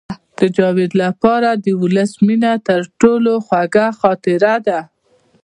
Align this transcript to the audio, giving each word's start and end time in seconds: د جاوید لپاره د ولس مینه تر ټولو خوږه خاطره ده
د 0.37 0.39
جاوید 0.57 0.91
لپاره 1.03 1.49
د 1.63 1.65
ولس 1.81 2.11
مینه 2.25 2.53
تر 2.67 2.81
ټولو 3.01 3.31
خوږه 3.45 3.87
خاطره 3.99 4.55
ده 4.67 4.79